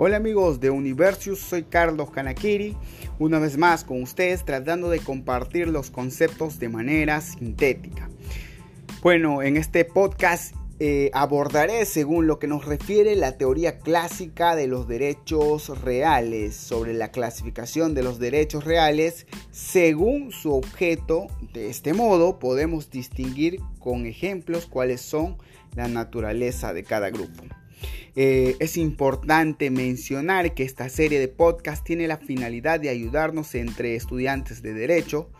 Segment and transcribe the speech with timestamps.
[0.00, 2.76] Hola amigos de Universius, soy Carlos Kanakiri,
[3.18, 8.08] una vez más con ustedes tratando de compartir los conceptos de manera sintética.
[9.02, 14.68] Bueno, en este podcast eh, abordaré según lo que nos refiere la teoría clásica de
[14.68, 21.26] los derechos reales, sobre la clasificación de los derechos reales según su objeto.
[21.52, 25.38] De este modo podemos distinguir con ejemplos cuáles son
[25.74, 27.42] la naturaleza de cada grupo.
[28.16, 33.94] Eh, es importante mencionar que esta serie de podcast tiene la finalidad de ayudarnos entre
[33.94, 35.30] estudiantes de derecho,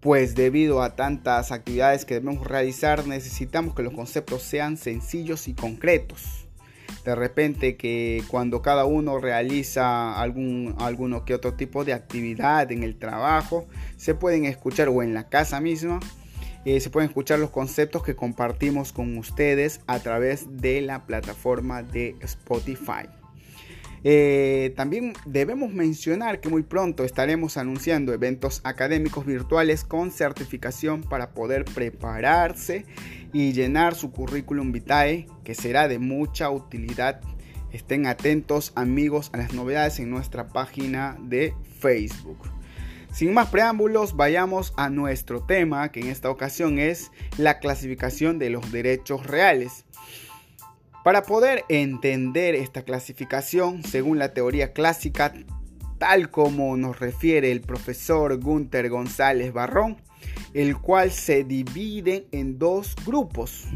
[0.00, 5.54] pues debido a tantas actividades que debemos realizar necesitamos que los conceptos sean sencillos y
[5.54, 6.46] concretos.
[7.04, 12.82] De repente que cuando cada uno realiza algún alguno que otro tipo de actividad en
[12.82, 16.00] el trabajo, se pueden escuchar o en la casa misma
[16.66, 21.84] eh, se pueden escuchar los conceptos que compartimos con ustedes a través de la plataforma
[21.84, 23.08] de Spotify.
[24.02, 31.30] Eh, también debemos mencionar que muy pronto estaremos anunciando eventos académicos virtuales con certificación para
[31.30, 32.84] poder prepararse
[33.32, 37.20] y llenar su currículum vitae, que será de mucha utilidad.
[37.70, 42.55] Estén atentos amigos a las novedades en nuestra página de Facebook.
[43.12, 48.50] Sin más preámbulos, vayamos a nuestro tema, que en esta ocasión es la clasificación de
[48.50, 49.84] los derechos reales.
[51.02, 55.32] Para poder entender esta clasificación, según la teoría clásica,
[55.98, 59.96] tal como nos refiere el profesor Gunther González Barrón,
[60.52, 63.66] el cual se divide en dos grupos.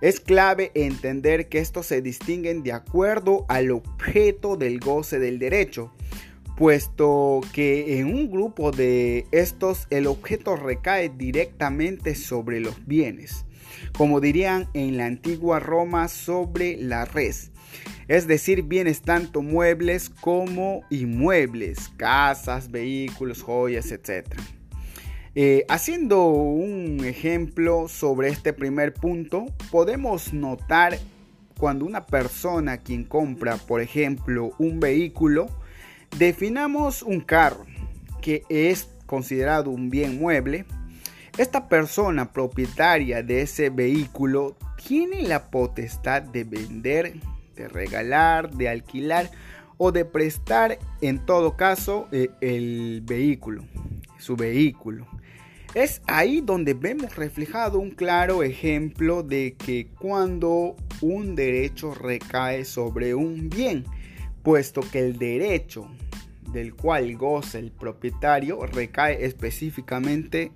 [0.00, 5.92] Es clave entender que estos se distinguen de acuerdo al objeto del goce del derecho,
[6.58, 13.46] puesto que en un grupo de estos el objeto recae directamente sobre los bienes,
[13.96, 17.52] como dirían en la antigua Roma sobre la res,
[18.08, 24.26] es decir, bienes tanto muebles como inmuebles, casas, vehículos, joyas, etc.
[25.36, 30.98] Eh, haciendo un ejemplo sobre este primer punto, podemos notar
[31.56, 35.46] cuando una persona quien compra, por ejemplo, un vehículo,
[36.16, 37.66] Definamos un carro
[38.20, 40.64] que es considerado un bien mueble.
[41.36, 47.14] Esta persona propietaria de ese vehículo tiene la potestad de vender,
[47.54, 49.30] de regalar, de alquilar
[49.76, 53.64] o de prestar en todo caso eh, el vehículo,
[54.18, 55.06] su vehículo.
[55.74, 63.14] Es ahí donde vemos reflejado un claro ejemplo de que cuando un derecho recae sobre
[63.14, 63.84] un bien,
[64.48, 65.90] puesto que el derecho
[66.54, 70.52] del cual goza el propietario recae específicamente,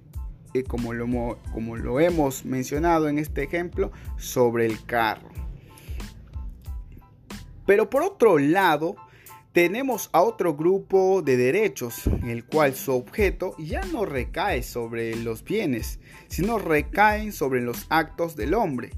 [0.54, 5.28] eh, como, lo, como lo hemos mencionado en este ejemplo, sobre el carro.
[7.66, 8.96] Pero por otro lado,
[9.52, 15.44] tenemos a otro grupo de derechos el cual su objeto ya no recae sobre los
[15.44, 18.92] bienes, sino recaen sobre los actos del hombre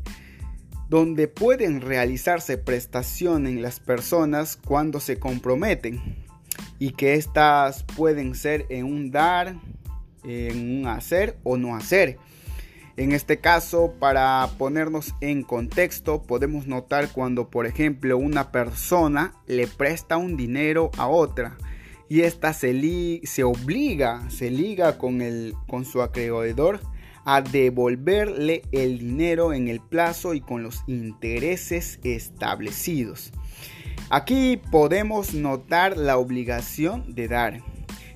[0.89, 6.25] donde pueden realizarse prestaciones en las personas cuando se comprometen
[6.79, 9.57] y que éstas pueden ser en un dar,
[10.25, 12.19] en un hacer o no hacer.
[12.97, 19.67] En este caso, para ponernos en contexto, podemos notar cuando, por ejemplo, una persona le
[19.67, 21.57] presta un dinero a otra
[22.09, 26.81] y ésta se, se obliga, se liga con, el, con su acreedor
[27.25, 33.33] a devolverle el dinero en el plazo y con los intereses establecidos.
[34.11, 37.63] Aquí podemos notar la obligación de dar.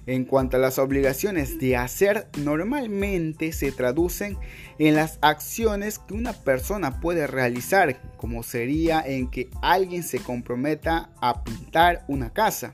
[0.06, 4.38] En cuanto a las obligaciones de hacer, normalmente se traducen
[4.78, 11.10] en las acciones que una persona puede realizar, como sería en que alguien se comprometa
[11.20, 12.72] a pintar una casa.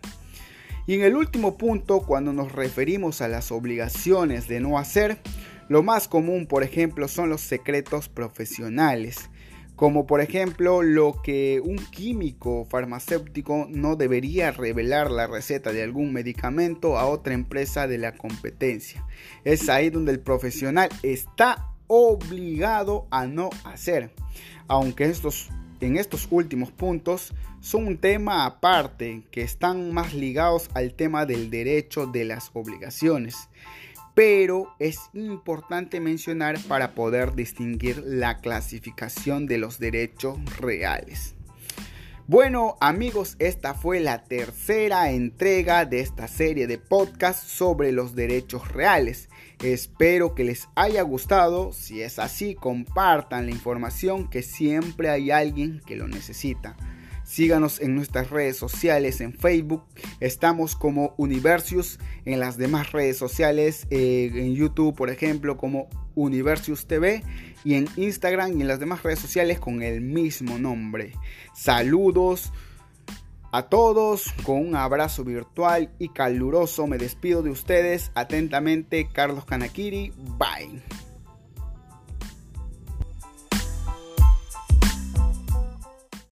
[0.86, 5.18] Y en el último punto, cuando nos referimos a las obligaciones de no hacer,
[5.68, 9.30] lo más común, por ejemplo, son los secretos profesionales,
[9.76, 16.12] como por ejemplo lo que un químico farmacéutico no debería revelar la receta de algún
[16.12, 19.04] medicamento a otra empresa de la competencia.
[19.44, 24.10] Es ahí donde el profesional está obligado a no hacer,
[24.68, 25.50] aunque estos
[25.80, 31.50] en estos últimos puntos son un tema aparte que están más ligados al tema del
[31.50, 33.50] derecho de las obligaciones
[34.14, 41.34] pero es importante mencionar para poder distinguir la clasificación de los derechos reales.
[42.26, 48.72] Bueno amigos, esta fue la tercera entrega de esta serie de podcasts sobre los derechos
[48.72, 49.28] reales.
[49.62, 51.74] Espero que les haya gustado.
[51.74, 56.76] Si es así, compartan la información que siempre hay alguien que lo necesita.
[57.24, 59.84] Síganos en nuestras redes sociales, en Facebook,
[60.20, 66.86] estamos como Universius, en las demás redes sociales, eh, en YouTube, por ejemplo, como Universius
[66.86, 67.22] TV
[67.64, 71.12] y en Instagram y en las demás redes sociales con el mismo nombre.
[71.54, 72.52] Saludos.
[73.52, 78.10] A todos, con un abrazo virtual y caluroso me despido de ustedes.
[78.16, 80.12] Atentamente, Carlos Kanakiri.
[80.16, 80.82] Bye.